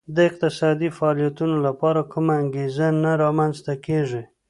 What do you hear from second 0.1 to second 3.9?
د اقتصادي فعالیتونو لپاره کومه انګېزه نه رامنځته